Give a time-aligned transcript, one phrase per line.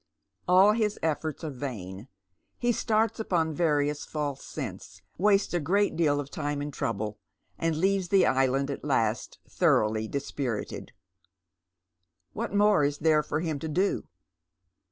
[0.47, 2.07] All his efforts are vain.
[2.57, 7.19] He starts upon various false scents, Krastes a great deal of time and trouble,
[7.59, 10.93] and leaves the island at last, thoroughly dispirited.
[12.33, 14.07] What more is there for him to do